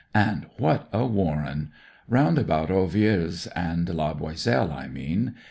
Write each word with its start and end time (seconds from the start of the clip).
And 0.15 0.47
what 0.57 0.89
a 0.91 1.05
warren! 1.05 1.71
Round 2.07 2.39
about 2.39 2.69
Ovillers 2.71 3.45
and 3.55 3.87
La 3.93 4.15
Boiselle, 4.15 4.71
I 4.73 4.87
mean. 4.87 5.35